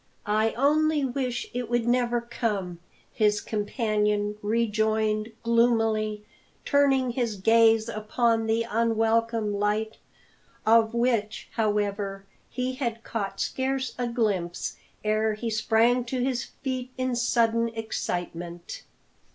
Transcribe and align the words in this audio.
"I 0.25 0.53
only 0.53 1.05
wish 1.05 1.45
it 1.53 1.69
would 1.69 1.87
never 1.87 2.21
come," 2.21 2.79
his 3.13 3.39
companion 3.39 4.35
rejoined 4.41 5.31
gloomily, 5.43 6.23
turning 6.65 7.11
his 7.11 7.35
gaze 7.35 7.87
upon 7.87 8.47
the 8.47 8.63
unwelcome 8.67 9.53
light 9.53 9.97
of 10.65 10.95
which, 10.95 11.49
however, 11.51 12.25
he 12.49 12.73
had 12.73 13.03
caught 13.03 13.39
scarce 13.39 13.93
a 13.99 14.07
glimpse 14.07 14.75
ere 15.03 15.35
he 15.35 15.51
sprang 15.51 16.03
to 16.05 16.19
his 16.19 16.45
feet 16.45 16.89
in 16.97 17.15
sudden 17.15 17.69
excitement. 17.69 18.81